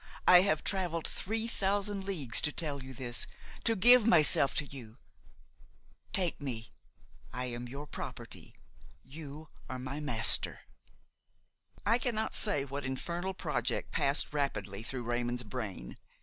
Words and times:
I 0.27 0.41
have 0.41 0.63
travelled 0.63 1.07
three 1.07 1.45
thousand 1.47 2.05
leagues 2.05 2.41
to 2.41 2.51
tell 2.51 2.81
you 2.83 2.91
this, 2.91 3.27
to 3.63 3.75
give 3.75 4.07
myself 4.07 4.55
to 4.55 4.65
you. 4.65 4.97
Take 6.11 6.41
me, 6.41 6.71
I 7.31 7.45
am 7.45 7.67
your 7.67 7.85
property, 7.85 8.55
you 9.03 9.49
are 9.69 9.77
my 9.77 9.99
master." 9.99 10.61
I 11.85 11.99
cannot 11.99 12.33
say 12.33 12.65
what 12.65 12.83
infernal 12.83 13.35
project 13.35 13.91
passed 13.91 14.33
rapidly 14.33 14.81
through 14.81 15.03
Raymon's 15.03 15.43
brain. 15.43 15.99